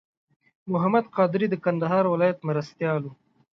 محمد 0.71 1.05
قادري 1.15 1.47
د 1.49 1.55
کندهار 1.65 2.03
ولایت 2.13 2.39
مرستیال 2.49 3.01
و. 3.05 3.13